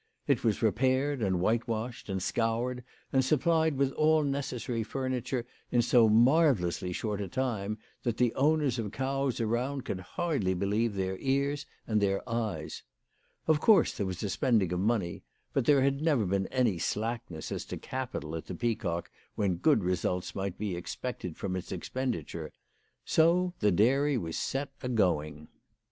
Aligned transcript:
It 0.25 0.43
was 0.43 0.63
repaired 0.63 1.21
and 1.21 1.39
whitewashed, 1.39 2.09
and 2.09 2.23
scoured 2.23 2.83
and 3.13 3.23
supplied 3.23 3.77
with 3.77 3.91
all 3.91 4.23
necessary 4.23 4.81
furniture 4.81 5.45
in 5.71 5.83
so 5.83 6.09
marvellously 6.09 6.91
short 6.91 7.21
a 7.21 7.27
time, 7.27 7.77
that 8.01 8.17
the 8.17 8.33
owners 8.33 8.79
of 8.79 8.91
cows 8.91 9.39
around 9.39 9.85
could 9.85 9.99
hardly 9.99 10.55
believe 10.55 10.95
their 10.95 11.19
ears 11.19 11.67
and 11.85 12.01
their 12.01 12.27
eyes. 12.27 12.81
Of 13.45 13.59
course 13.59 13.95
there 13.95 14.07
was 14.07 14.23
a 14.23 14.29
spending 14.31 14.73
of 14.73 14.79
money, 14.79 15.21
but 15.53 15.65
there 15.65 15.83
had 15.83 16.01
never 16.01 16.25
been 16.25 16.47
any 16.47 16.79
slackness 16.79 17.51
as 17.51 17.63
to 17.65 17.77
capital 17.77 18.35
at 18.35 18.47
the 18.47 18.55
Pea 18.55 18.73
cock 18.73 19.11
when 19.35 19.57
good 19.57 19.83
results 19.83 20.33
might 20.33 20.57
be 20.57 20.75
expected 20.75 21.37
from 21.37 21.55
its 21.55 21.71
expenditure. 21.71 22.51
So 23.05 23.53
the 23.59 23.69
dairy 23.69 24.17
was 24.17 24.35
set 24.35 24.71
agoing. 24.81 25.47